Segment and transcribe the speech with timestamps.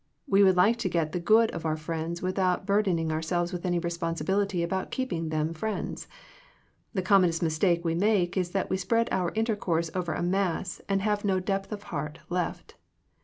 [0.27, 3.67] We would like to get the good of our friends, without burden ing ourselves with
[3.67, 6.07] any responsibility about keeping them friends.
[6.95, 10.81] The com monest mistake we make is that we spread our intercourse over a mass,
[10.89, 12.73] and have no depth of heart left.